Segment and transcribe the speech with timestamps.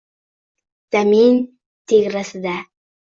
[0.95, 1.35] Zamin
[1.93, 2.55] tegrasiga